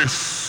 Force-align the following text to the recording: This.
This. 0.00 0.39